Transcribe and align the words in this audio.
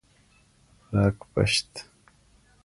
لاکپشت 0.91 1.71
🐢 1.85 1.87